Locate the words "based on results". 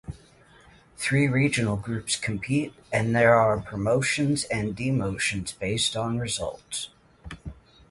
5.59-6.89